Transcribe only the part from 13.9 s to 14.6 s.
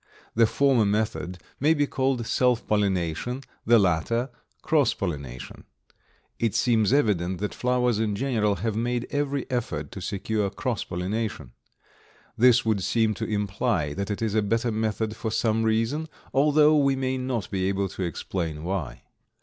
that it is a